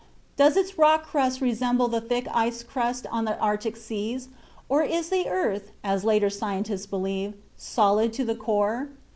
[0.35, 4.29] Does its rock crust resemble the thick ice crust on the Arctic Seas,
[4.67, 8.89] or is the earth, as later scientists believe, solid to the core?